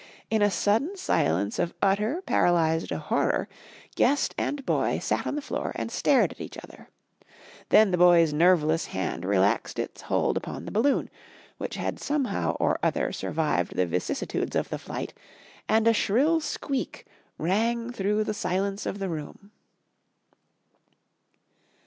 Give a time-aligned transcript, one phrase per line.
[0.31, 3.47] In a sudden silence of utter paralysed horror,
[3.95, 6.89] guest and boy sat on the floor and stared at each other.
[7.69, 11.11] Then the boy's nerveless hand relaxed its hold upon the balloon,
[11.59, 15.13] which had somehow or other survived the vicissitudes of the flight,
[15.69, 17.05] and a shrill squeak
[17.37, 19.51] rang through the silence of the room.